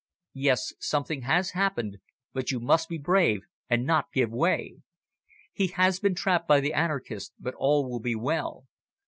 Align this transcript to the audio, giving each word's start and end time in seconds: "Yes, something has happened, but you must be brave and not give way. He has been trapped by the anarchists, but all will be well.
"Yes, 0.33 0.73
something 0.79 1.21
has 1.29 1.51
happened, 1.51 1.97
but 2.33 2.49
you 2.49 2.59
must 2.59 2.89
be 2.89 2.97
brave 2.97 3.41
and 3.69 3.85
not 3.85 4.11
give 4.11 4.31
way. 4.31 4.77
He 5.53 5.67
has 5.67 5.99
been 5.99 6.15
trapped 6.15 6.47
by 6.47 6.59
the 6.59 6.73
anarchists, 6.73 7.35
but 7.39 7.53
all 7.55 7.87
will 7.87 7.99
be 7.99 8.15
well. 8.15 8.65